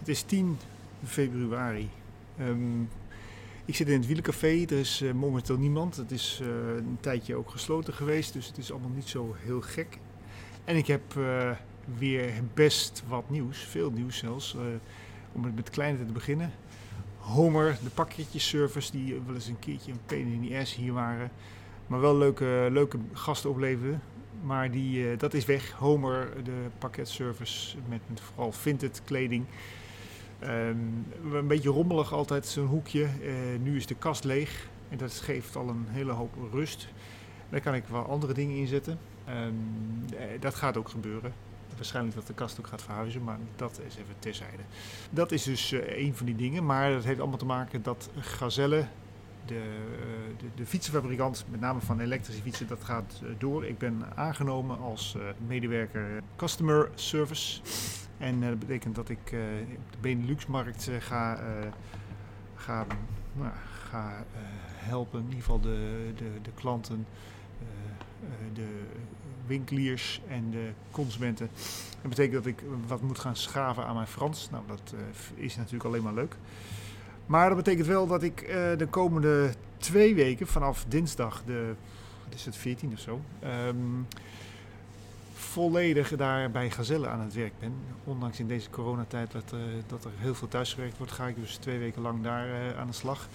[0.00, 0.58] Het is 10
[1.04, 1.90] februari.
[2.38, 2.82] Ehm,
[3.64, 4.46] ik zit in het wielencafé.
[4.46, 5.96] Er is eh, momenteel niemand.
[5.96, 9.60] Het is eh, een tijdje ook gesloten geweest, dus het is allemaal niet zo heel
[9.60, 9.98] gek.
[10.64, 11.50] En ik heb eh,
[11.98, 14.56] weer best wat nieuws, veel nieuws zelfs.
[15.32, 16.52] om het met kleine te beginnen.
[17.18, 21.30] Homer, de pakketjesservice, die wel eens een keertje een pain in the ass hier waren.
[21.86, 24.02] Maar wel leuke, leuke gasten opleverden.
[24.42, 25.70] Maar die, dat is weg.
[25.70, 29.44] Homer, de pakketservice met, met vooral vintage kleding.
[30.40, 30.76] Ehm,
[31.34, 33.04] een beetje rommelig altijd zo'n hoekje.
[33.04, 36.88] Eh, nu is de kast leeg en dat geeft al een hele hoop rust.
[37.48, 38.98] Daar kan ik wel andere dingen in zetten.
[39.24, 39.54] Ehm,
[40.16, 41.32] eh, dat gaat ook gebeuren.
[41.76, 44.62] Waarschijnlijk dat de kast ook gaat verhuizen, maar dat is even terzijde.
[45.10, 48.10] Dat is dus eh, een van die dingen, maar dat heeft allemaal te maken dat
[48.18, 48.86] Gazelle,
[49.46, 49.62] de,
[50.38, 53.64] de, de fietsenfabrikant, met name van elektrische fietsen, dat gaat door.
[53.64, 55.16] Ik ben aangenomen als
[55.46, 57.60] medewerker Customer Service.
[58.20, 59.38] En eh, dat betekent dat ik eh,
[59.76, 61.40] op de Benelux-markt eh, ga,
[62.54, 62.86] ga,
[63.32, 63.52] nou,
[63.90, 64.24] ga
[64.74, 65.18] helpen.
[65.18, 67.06] In ieder geval de, de, de klanten,
[68.52, 68.82] de
[69.46, 71.50] winkeliers en de consumenten.
[72.00, 74.50] Dat betekent dat ik wat moet gaan schaven aan mijn Frans.
[74.50, 74.94] Nou, dat
[75.34, 76.36] is natuurlijk alleen maar leuk.
[77.26, 78.46] Maar dat betekent wel dat ik
[78.78, 81.74] de komende twee weken, vanaf dinsdag de,
[82.24, 83.76] wat is het, 14 of zo, ehm,
[85.50, 87.72] volledig daar bij Gazelle aan het werk ben.
[88.04, 91.56] Ondanks in deze coronatijd dat, eh, dat er heel veel thuisgewerkt wordt, ga ik dus
[91.56, 93.28] twee weken lang daar eh, aan de slag.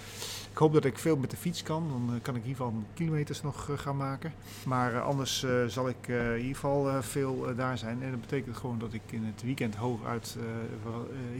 [0.52, 2.66] Ik hoop dat ik veel met de fiets kan, dan eh, kan ik in ieder
[2.66, 4.34] geval kilometers nog gaan maken.
[4.66, 8.04] Maar anders zal ik in ieder geval veel daar zijn.
[8.04, 10.38] En dat betekent gewoon dat ik in het weekend hooguit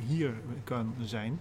[0.08, 1.40] hier kan zijn.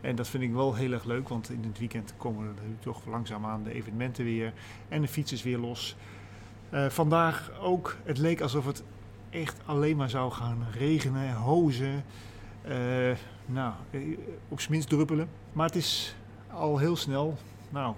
[0.00, 3.06] En dat vind ik wel heel erg leuk, want in het weekend komen er toch
[3.06, 4.52] langzaamaan de evenementen weer.
[4.88, 5.96] En de fiets is weer los.
[6.72, 8.82] Eh, vandaag ook, het leek alsof het
[9.30, 12.04] echt alleen maar zou gaan regenen, hozen.
[12.62, 14.00] eh, nou, eh,
[14.48, 15.28] op z'n minst druppelen.
[15.52, 16.16] Maar het is
[16.52, 17.36] al heel snel,
[17.70, 17.94] nou,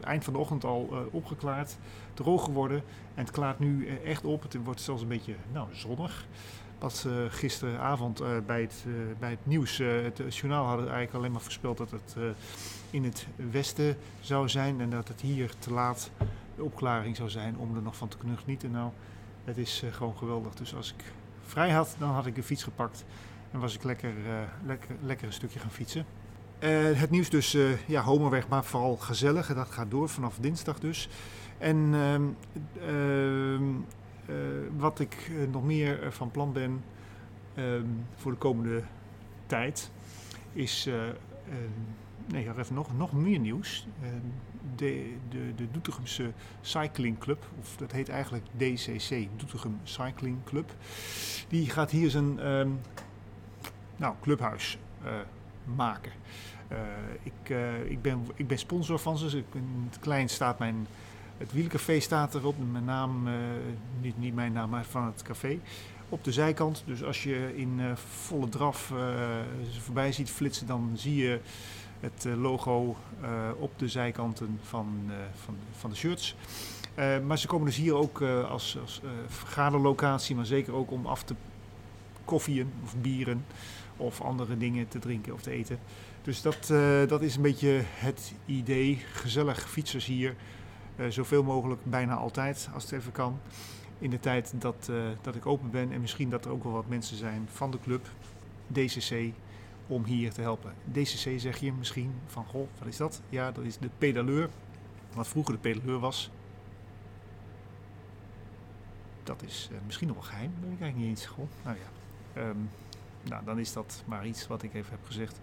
[0.00, 1.76] eind van de ochtend al opgeklaard,
[2.14, 2.82] droog geworden.
[3.14, 4.42] En het klaart nu echt op.
[4.42, 6.26] Het wordt zelfs een beetje nou, zonnig.
[6.78, 8.84] Wat uh, gisteravond bij, het,
[9.18, 12.16] bij het nieuws, het journaal hadden eigenlijk alleen maar voorspeld dat het
[12.90, 16.10] in het westen zou zijn en dat het hier te laat
[16.58, 18.70] de opklaring zou zijn om er nog van te kunnen genieten.
[18.70, 18.90] Nou,
[19.44, 20.54] het is uh, gewoon geweldig.
[20.54, 21.04] Dus als ik
[21.42, 23.04] vrij had, dan had ik een fiets gepakt
[23.50, 26.06] en was ik lekker, uh, lekker, lekker een stukje gaan fietsen.
[26.60, 29.54] Uh, het nieuws dus, ja, Homerweg, maar vooral gezellig.
[29.54, 31.08] Dat gaat door vanaf dinsdag dus.
[31.58, 31.76] En
[32.88, 33.58] uh,
[34.76, 36.84] wat ik nog meer van plan ben
[37.54, 38.82] ehm, voor de komende
[39.46, 39.90] tijd
[40.52, 40.88] is...
[42.28, 43.86] eh, nee, ik even nog, nog meer nieuws.
[44.02, 44.12] Ehm,
[44.76, 50.74] de, de, de Doetinchemse Cycling Club, of dat heet eigenlijk DCC, Doetinchem Cycling Club.
[51.48, 52.80] Die gaat hier zijn um,
[53.96, 55.10] nou, clubhuis uh,
[55.76, 56.12] maken.
[56.72, 56.78] Uh,
[57.22, 59.38] ik, uh, ik, ben, ik ben sponsor van ze.
[59.38, 60.86] Ik, in het klein staat mijn.
[61.38, 62.54] Het wielcafé staat erop.
[62.70, 63.28] Mijn naam,
[64.00, 65.58] niet, niet mijn naam, maar van het café.
[66.08, 66.82] Op de zijkant.
[66.86, 68.92] Dus als je in volle draf
[69.70, 71.40] ze voorbij ziet flitsen, dan zie je
[72.00, 72.96] het logo
[73.58, 75.10] op de zijkanten van,
[75.44, 76.36] van, van de shirts.
[77.26, 81.34] maar ze komen dus hier ook als, als vergaderlocatie, maar zeker ook om af te
[82.24, 83.44] koffieën of bieren
[83.96, 85.78] of andere dingen te drinken of te eten.
[86.22, 86.66] Dus dat,
[87.08, 89.02] dat is een beetje het idee.
[89.12, 90.34] Gezellig fietsers hier.
[91.08, 93.38] Zoveel mogelijk, bijna altijd, als het even kan.
[93.98, 94.90] In de tijd dat,
[95.22, 95.92] dat ik open ben.
[95.92, 98.06] En misschien dat er ook wel wat mensen zijn van de club,
[98.72, 99.32] DCC,
[99.88, 100.72] om hier te helpen.
[100.92, 103.22] DCC zeg je misschien van, goh, wat is dat?
[103.28, 104.48] Ja, dat is de pedaleur.
[105.14, 106.30] Wat vroeger de pedaleur was.
[109.22, 111.26] Dat is misschien nog wel geheim, weet ik eigenlijk niet eens.
[111.26, 112.42] Goh, nou ja.
[112.42, 112.70] Um,
[113.22, 115.40] nou, dan is dat maar iets wat ik even heb gezegd.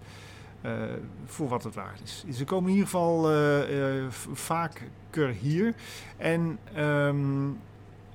[0.66, 0.84] Uh,
[1.26, 2.26] voor wat het waard is.
[2.38, 5.76] Ze komen in ieder geval uh, uh, vaker hier.
[6.18, 7.60] En, um,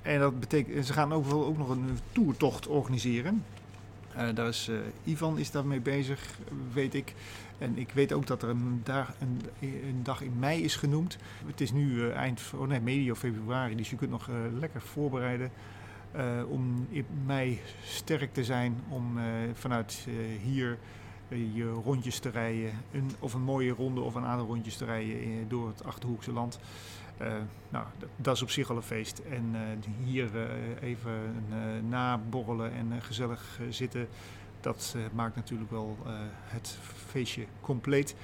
[0.01, 3.43] en dat betekent, ze gaan ook, ook nog een toertocht organiseren.
[4.33, 4.69] Daar is,
[5.03, 6.37] Ivan is daarmee bezig,
[6.73, 7.13] weet ik.
[7.57, 11.17] En ik weet ook dat er een dag, een, een dag in mei is genoemd.
[11.45, 14.29] Het is nu eind, oh nee, medio februari, dus je kunt nog
[14.59, 15.51] lekker voorbereiden.
[16.47, 19.19] Om in mei sterk te zijn om
[19.53, 20.07] vanuit
[20.43, 20.77] hier
[21.37, 22.71] je rondjes te rijden.
[22.91, 26.59] Een, of een mooie ronde of een aantal rondjes te rijden door het Achterhoekse land.
[27.69, 27.85] nou,
[28.15, 29.19] dat, is op zich al een feest.
[29.19, 29.55] En
[30.03, 30.29] hier
[30.81, 31.45] even
[31.89, 34.07] naborrelen en gezellig zitten,
[34.59, 35.97] dat maakt natuurlijk wel
[36.43, 38.15] het feestje compleet.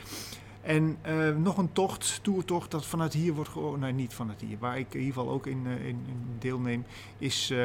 [0.62, 0.98] En
[1.42, 3.95] nog een tocht, toertocht, dat vanuit hier wordt georganiseerd.
[3.95, 4.57] Nee, niet vanuit hier.
[4.60, 6.06] Waar ik in ieder geval ook in, in,
[6.39, 6.86] deelneem,
[7.18, 7.57] is uh,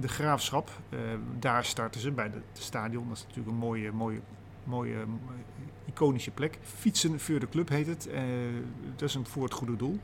[0.00, 0.70] de Graafschap.
[1.38, 3.08] daar starten ze bij het stadion.
[3.08, 4.20] Dat is natuurlijk een mooie, mooie
[4.64, 5.04] mooie,
[5.86, 6.58] iconische plek.
[6.62, 8.08] Fietsen voor de club heet het.
[8.96, 9.98] dat is een voor het goede doel.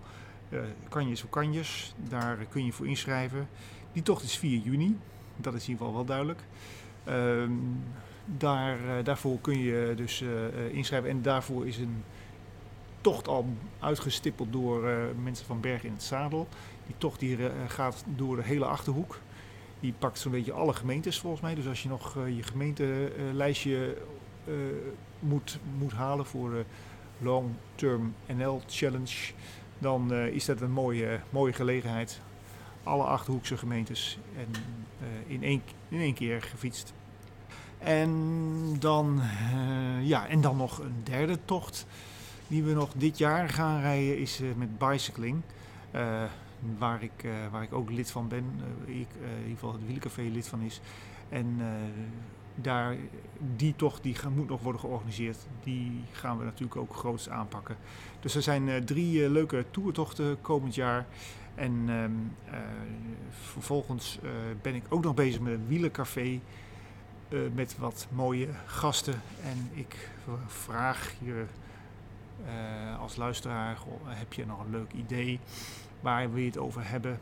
[0.89, 3.49] kanjes voor kanjes, daar kun je voor inschrijven.
[3.93, 4.99] Die tocht is 4 juni,
[5.37, 6.41] dat is in ieder geval wel duidelijk.
[7.05, 7.53] Ehm,
[8.25, 10.25] daar, daarvoor kun je dus
[10.71, 12.03] inschrijven en daarvoor is een
[13.01, 13.47] tocht al
[13.79, 14.83] uitgestippeld door
[15.23, 16.49] mensen van Berg in het Zadel.
[16.87, 19.19] Die tocht die, gaat door de hele Achterhoek.
[19.81, 21.55] Die pakt zo'n beetje alle gemeentes volgens mij.
[21.55, 23.97] Dus als je nog uh, je gemeentelijstje
[25.19, 26.65] moet, moet halen voor de
[27.19, 29.33] Long Term NL Challenge,
[29.79, 32.21] dan uh, is dat een mooie, mooie gelegenheid.
[32.83, 34.63] Alle Achterhoekse gemeentes en
[35.27, 36.93] in, één, in één keer gefietst.
[37.79, 39.21] En dan,
[40.03, 41.87] ja, en dan nog een derde tocht
[42.49, 45.43] die we nog dit jaar gaan rijden is met bicycling
[46.79, 48.45] waar ik, waar ik ook lid van ben.
[48.85, 50.81] Ik, in ieder geval het Wielencafé lid van is.
[51.29, 51.61] En
[52.63, 52.97] daar,
[53.57, 55.39] die tocht die moet nog worden georganiseerd.
[55.63, 57.77] Die gaan we natuurlijk ook groots aanpakken.
[58.21, 61.07] Dus er zijn drie leuke toertochten komend jaar.
[61.55, 62.13] En ehm,
[63.31, 64.19] vervolgens
[64.63, 66.41] ben ik ook nog bezig met een wielencafé.
[67.55, 69.23] met wat mooie gasten.
[69.43, 70.11] En ik
[70.47, 71.45] vraag je
[73.01, 75.41] als luisteraar: heb je nog een leuk idee?
[76.01, 77.19] Waar je het over hebben?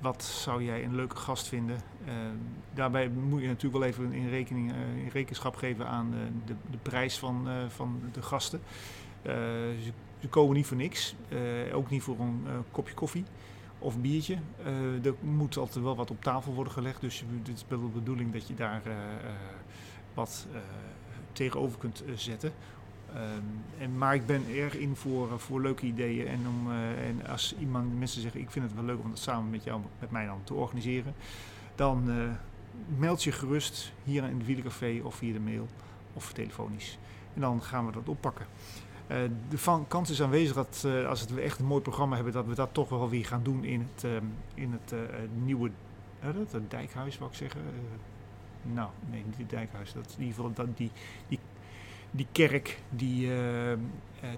[0.00, 1.80] Wat zou jij een leuke gast vinden?
[2.06, 2.12] Uh,
[2.74, 6.54] daarbij moet je natuurlijk wel even in, rekening, uh, in rekenschap geven aan uh, de,
[6.70, 8.60] de, prijs van, van de gasten.
[9.24, 11.14] Ze, ze, komen niet voor niks,
[11.72, 13.24] ook niet voor een kopje koffie
[13.78, 14.38] of een biertje.
[15.02, 18.32] er moet altijd wel wat op tafel worden gelegd, dus het is wel de bedoeling
[18.32, 18.82] dat je daar
[20.14, 20.46] wat
[21.32, 22.52] tegenover kunt zetten.
[23.14, 26.26] Um, en, maar ik ben erg in voor, eh, voor leuke ideeën.
[26.26, 29.18] En, om, uh, en als iemand, mensen zeggen, ik vind het wel leuk om dat
[29.18, 31.14] samen met jou, met mij dan te organiseren.
[31.74, 32.30] Dan uh,
[32.98, 35.66] meld je gerust hier in het Wielencafé of via de mail
[36.12, 36.98] of telefonisch.
[37.34, 38.46] En dan gaan we dat oppakken.
[39.48, 42.68] De kans is aanwezig dat als we echt een mooi programma hebben, dat we dat
[42.72, 44.10] toch wel weer gaan doen in het, uh,
[44.54, 44.94] in het
[45.44, 45.70] nieuwe
[46.20, 47.60] het dijkhuis, wou ik zeggen.
[48.62, 49.92] nou, nee, niet het dijkhuis.
[49.92, 50.90] Dat in ieder geval dat, die,
[51.28, 51.38] die
[52.10, 53.72] die kerk die uh,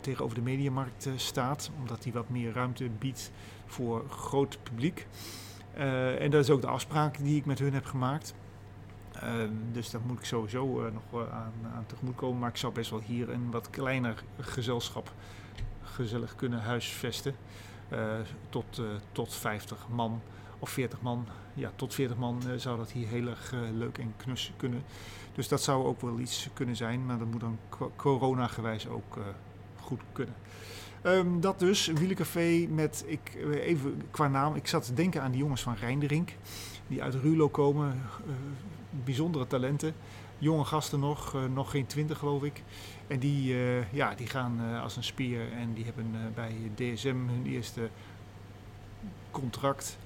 [0.00, 3.32] tegenover de mediamarkt uh, staat, omdat die wat meer ruimte biedt
[3.66, 5.06] voor groot publiek.
[6.18, 8.34] en dat is ook de afspraak die ik met hun heb gemaakt.
[9.12, 12.38] Ehm, dus daar moet ik sowieso nog aan, aan tegemoet komen.
[12.38, 15.12] Maar ik zou best wel hier een wat kleiner gezelschap
[15.82, 17.34] gezellig kunnen huisvesten.
[18.48, 18.82] tot,
[19.12, 20.20] tot 50 man
[20.62, 21.26] of 40 man.
[21.54, 24.82] Ja, tot 40 man zou dat hier heel erg leuk en knus kunnen.
[25.34, 27.58] Dus dat zou ook wel iets kunnen zijn, maar dat moet dan
[27.96, 29.24] corona-gewijs ook uh,
[29.80, 30.34] goed kunnen.
[31.04, 35.22] Um, dat dus, een wielencafé met, ik, eh, even qua naam, ik zat te denken
[35.22, 36.36] aan die jongens van Rijnderink,
[36.86, 38.02] die uit Rulo komen,
[39.04, 39.94] bijzondere talenten,
[40.38, 42.62] jonge gasten nog, nog geen twintig geloof ik.
[43.06, 43.56] En die,
[43.92, 47.88] ja, die gaan als een spier en die hebben bij DSM hun eerste
[49.30, 49.98] contract.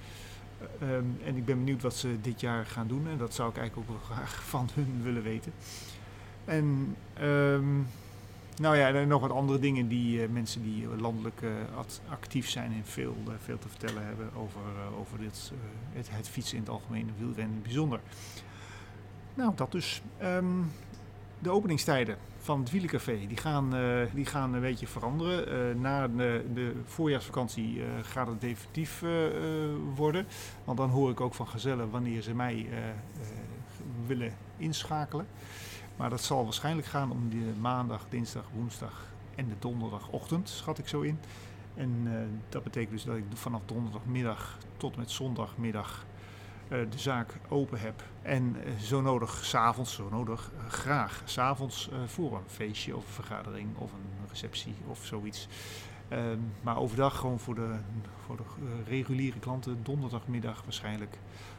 [0.79, 3.07] Ehm, en ik ben benieuwd wat ze dit jaar gaan doen.
[3.07, 5.53] En dat zou ik eigenlijk ook wel graag van hun willen weten.
[6.45, 7.87] En um,
[8.57, 11.49] nou ja, en nog wat andere dingen die uh, mensen die landelijk uh,
[12.09, 14.61] actief zijn en veel, veel te vertellen hebben over,
[14.99, 15.51] over dit,
[15.93, 17.99] het, het, fietsen in het algemeen en wielrennen in het bijzonder.
[19.33, 20.01] Nou, dat dus.
[20.23, 20.71] Um,
[21.39, 25.69] de openingstijden van het Wielencafé die gaan, uh, die gaan een beetje veranderen.
[25.75, 29.03] Uh, na de, de voorjaarsvakantie uh, gaat het definitief
[29.95, 30.27] worden.
[30.63, 32.67] Want dan hoor ik ook van gezellen wanneer ze mij
[34.05, 35.27] willen inschakelen.
[35.95, 40.87] Maar dat zal waarschijnlijk gaan om de maandag, dinsdag, woensdag en de donderdagochtend, schat ik
[40.87, 41.19] zo in.
[41.75, 42.07] En
[42.49, 46.05] dat betekent dus dat ik vanaf donderdagmiddag tot met zondagmiddag
[46.69, 48.03] de zaak open heb.
[48.21, 53.13] En uh, zo nodig, s'avonds, zo nodig, uh, graag s'avonds voor een feestje of een
[53.13, 55.47] vergadering of een receptie of zoiets.
[56.07, 57.75] Ehm, maar overdag gewoon voor de,
[58.25, 58.43] voor de
[58.87, 61.17] reguliere klanten, donderdagmiddag waarschijnlijk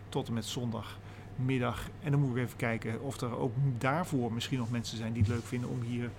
[0.09, 1.89] tot en met zondagmiddag.
[2.03, 5.23] En dan moet ik even kijken of er ook daarvoor misschien nog mensen zijn die
[5.23, 6.11] het leuk vinden om hier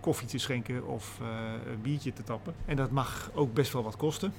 [0.00, 1.20] koffie te schenken of
[1.82, 2.54] biertje te tappen.
[2.64, 4.32] En dat mag ook best wel wat kosten.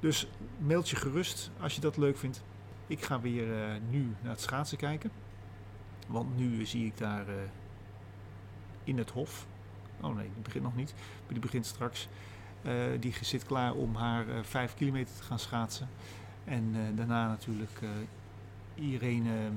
[0.00, 2.42] Dus mailt je gerust als je dat leuk vindt.
[2.86, 5.10] Ik ga weer uh, nu naar het schaatsen kijken.
[6.06, 7.34] Want nu zie ik daar uh,
[8.84, 9.46] in het hof.
[10.00, 10.94] Oh nee, die begint nog niet.
[10.96, 12.08] Maar die begint straks.
[12.62, 15.88] Uh, die zit klaar om haar 5 kilometer te gaan schaatsen.
[16.44, 17.80] En daarna natuurlijk
[18.74, 19.50] Irene.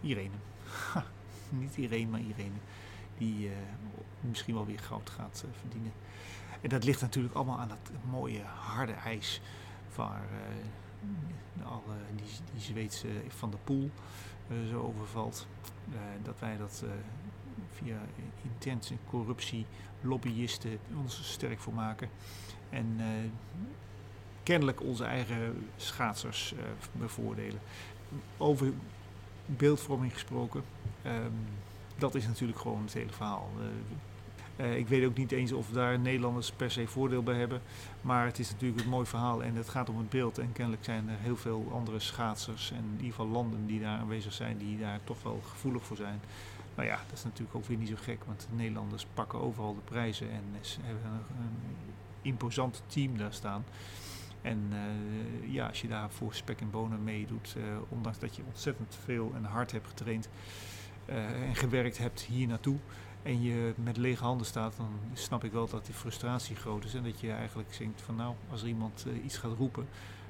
[0.00, 0.34] Irene.
[1.48, 2.58] niet Irene, maar Irene.
[3.18, 3.50] Die
[4.20, 5.92] misschien wel weer goud gaat verdienen.
[6.60, 9.40] En dat ligt natuurlijk allemaal aan dat mooie harde ijs.
[9.94, 10.28] Waar
[11.64, 13.90] alle, die, die Zweedse van de Poel
[14.48, 15.46] uh, zo overvalt.
[15.88, 16.90] Uh, dat wij dat uh,
[17.70, 17.98] via
[18.42, 19.66] intense corruptie,
[20.00, 22.08] lobbyisten ons sterk voor maken.
[22.70, 23.00] En
[24.42, 26.54] kennelijk onze eigen schaatsers
[26.92, 27.60] bevoordelen.
[28.36, 28.72] Over
[29.46, 30.64] beeldvorming gesproken,
[31.02, 31.30] ehm,
[31.98, 33.50] dat is natuurlijk gewoon het hele verhaal.
[34.56, 37.60] Uh, ik weet ook niet eens of daar Nederlanders per se voordeel bij hebben.
[38.00, 40.38] Maar het is natuurlijk een mooi verhaal en het gaat om het beeld.
[40.38, 43.98] En kennelijk zijn er heel veel andere schaatsers en in ieder geval landen die daar
[43.98, 46.20] aanwezig zijn, die daar toch wel gevoelig voor zijn.
[46.74, 49.74] Nou ja, dat is natuurlijk ook weer niet zo gek, want de Nederlanders pakken overal
[49.74, 51.92] de prijzen en ze hebben een,
[52.22, 53.64] imposant team daar staan.
[54.42, 58.42] En uh, ja, als je daar voor spek en bonen meedoet, uh, ondanks dat je
[58.46, 60.28] ontzettend veel en hard hebt getraind
[61.06, 62.78] en gewerkt hebt hier naartoe,
[63.24, 66.94] en je met lege handen staat, dan snap ik wel dat die frustratie groot is.
[66.94, 69.88] En dat je eigenlijk denkt van nou, als er iemand uh, iets gaat roepen,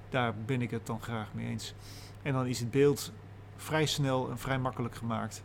[0.08, 1.74] daar ben ik het dan graag mee eens.
[2.22, 3.12] En dan is het beeld
[3.56, 5.42] vrij snel en vrij makkelijk gemaakt.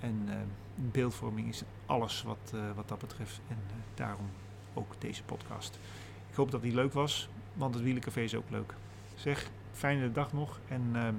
[0.00, 0.34] En uh,
[0.74, 3.40] beeldvorming is alles wat, uh, wat dat betreft.
[3.48, 3.56] En
[3.94, 4.26] daarom
[4.74, 5.78] ook deze podcast.
[6.30, 8.74] Ik hoop dat die leuk was, want het Wielencafé is ook leuk.
[9.14, 11.16] Zeg, fijne dag nog en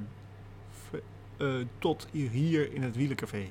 [1.38, 3.50] ehm, tot hier in het Wielencafé.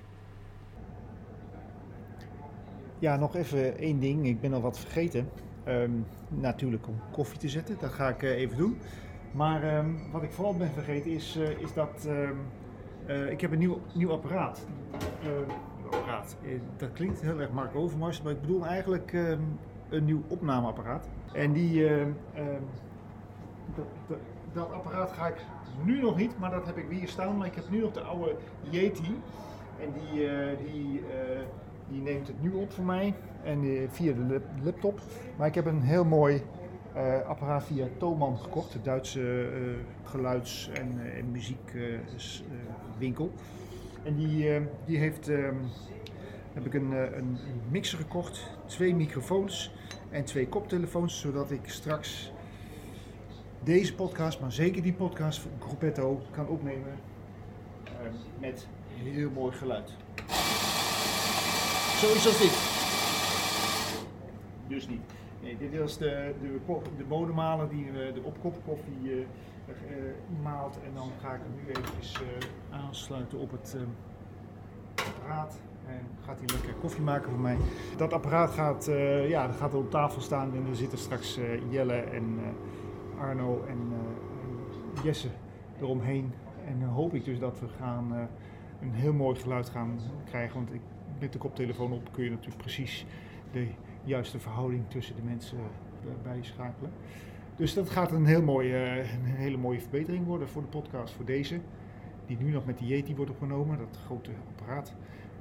[3.02, 4.26] Ja, nog even één ding.
[4.26, 5.28] Ik ben al wat vergeten.
[5.64, 5.90] Ehm,
[6.28, 7.76] natuurlijk om koffie te zetten.
[7.80, 8.78] Dat ga ik uh, even doen.
[9.32, 12.38] Maar ehm, wat ik vooral ben vergeten is, uh, is dat um,
[13.06, 14.66] uh, ik heb een nieuw, nieuw apparaat.
[15.84, 16.36] apparaat.
[16.76, 19.12] dat klinkt heel erg Mark Overmars, maar ik bedoel eigenlijk
[19.88, 21.08] een nieuw opnameapparaat.
[21.32, 21.88] En die,
[23.74, 24.18] dat, dat,
[24.52, 25.44] dat, apparaat ga ik
[25.84, 27.36] nu nog niet, maar dat heb ik hier staan.
[27.36, 28.36] Maar ik heb nu nog de oude
[28.70, 29.20] Yeti.
[29.80, 30.28] En die,
[30.64, 31.02] die
[31.92, 35.00] die neemt het nu op voor mij en uh, via de laptop.
[35.36, 36.42] Maar ik heb een heel mooi
[36.96, 43.30] uh, apparaat via Thomann gekocht, de Duitse uh, geluids- en, muziekwinkel.
[44.02, 45.56] en die, die heeft, ehm,
[46.52, 47.38] heb ik een, een
[47.70, 49.74] mixer gekocht, twee microfoons
[50.10, 52.32] en twee koptelefoons, zodat ik straks
[53.62, 56.92] deze podcast, maar zeker die podcast van Gruppetto kan opnemen
[58.38, 58.66] met
[59.02, 59.92] heel mooi geluid.
[62.02, 62.56] Zoiets als dit.
[64.68, 65.00] Dus niet.
[65.42, 66.60] Nee, dit is de, de,
[66.96, 69.24] de bodemmaler die de opkop koffie uh,
[70.42, 70.78] maalt.
[70.84, 73.76] En dan ga ik hem nu uh, aansluiten op het
[74.94, 75.60] apparaat.
[75.86, 77.56] En gaat hij lekker koffie maken voor mij.
[77.96, 78.90] Dat apparaat gaat,
[79.28, 82.40] ja, dat gaat op tafel staan en er zitten straks Jelle en
[83.20, 83.92] Arno en
[85.04, 85.28] Jesse
[85.80, 86.32] eromheen.
[86.66, 88.28] En dan hoop ik dus dat we gaan
[88.80, 90.54] een heel mooi geluid gaan krijgen.
[90.54, 90.80] Want ik
[91.18, 93.06] met de koptelefoon op kun je natuurlijk precies
[93.52, 93.66] de
[94.04, 96.90] juiste verhouding tussen de mensen eh, bijschakelen.
[97.56, 101.14] Dus dat gaat een, heel mooie, eh, een hele mooie verbetering worden voor de podcast,
[101.14, 101.60] voor deze.
[102.26, 104.94] Die nu nog met de Yeti wordt opgenomen, dat grote apparaat.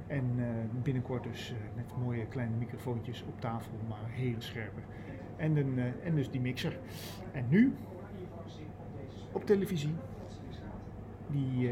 [0.06, 0.44] En uh,
[0.82, 4.80] binnenkort dus met mooie kleine microfoontjes op tafel, maar hele scherpe.
[5.36, 6.78] En, een, en dus die mixer.
[7.32, 7.74] En nu
[9.32, 9.94] op televisie,
[11.26, 11.70] die,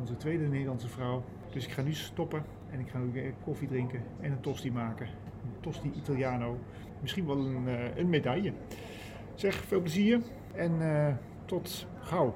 [0.00, 1.24] onze tweede Nederlandse vrouw.
[1.50, 5.06] Dus ik ga nu stoppen en ik ga weer koffie drinken en een tosti maken.
[5.06, 6.58] Een tosti Italiano.
[7.00, 8.52] Misschien wel een, uh, een medaille.
[9.34, 10.20] Zeg, veel plezier
[10.54, 11.08] en uh,
[11.44, 12.34] tot gauw.